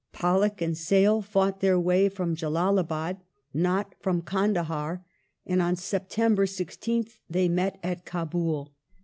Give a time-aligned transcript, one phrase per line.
[0.11, 3.17] Pollock and Sale fought their way from Jaldlabad,
[3.53, 5.05] Nott from Kandahar,
[5.45, 8.71] and on September 16th they met at Kdbul.